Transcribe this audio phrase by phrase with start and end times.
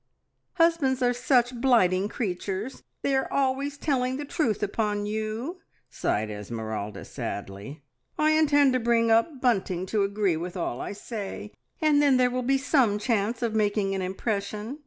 [0.53, 5.59] "Husbands are such blighting creatures; they are always telling the truth upon you!"
[5.91, 7.83] sighed Esmeralda sadly.
[8.17, 12.31] "I intend to bring up Bunting to agree with all I say, and then there
[12.31, 14.79] will be some chance of making an impression.